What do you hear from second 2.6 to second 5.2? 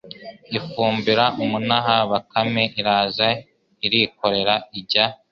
iraza irikorera ijya